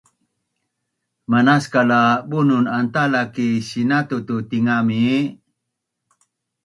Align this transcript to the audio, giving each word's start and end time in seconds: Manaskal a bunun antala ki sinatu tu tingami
Manaskal 1.31 1.89
a 1.99 2.01
bunun 2.29 2.65
antala 2.77 3.21
ki 3.33 3.47
sinatu 3.69 4.17
tu 4.27 4.35
tingami 4.49 5.03